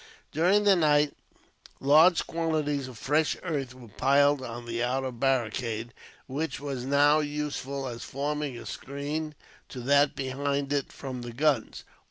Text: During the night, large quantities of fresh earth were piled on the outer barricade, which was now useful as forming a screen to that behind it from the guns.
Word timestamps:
During 0.31 0.63
the 0.63 0.75
night, 0.75 1.15
large 1.79 2.25
quantities 2.25 2.87
of 2.87 2.97
fresh 2.97 3.37
earth 3.43 3.75
were 3.75 3.87
piled 3.87 4.41
on 4.41 4.65
the 4.65 4.81
outer 4.83 5.11
barricade, 5.11 5.93
which 6.25 6.59
was 6.59 6.85
now 6.85 7.19
useful 7.19 7.85
as 7.87 8.03
forming 8.03 8.57
a 8.57 8.65
screen 8.65 9.35
to 9.69 9.79
that 9.81 10.15
behind 10.15 10.73
it 10.73 10.91
from 10.91 11.21
the 11.21 11.31
guns. 11.31 11.83